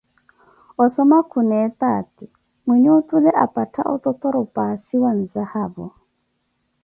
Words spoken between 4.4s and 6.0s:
paasi wa nzahavo.